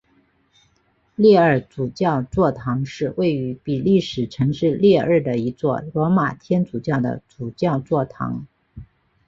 [1.15, 8.47] 列日主教座堂是位于比利时城市列日的一座罗马天主教的主教座堂。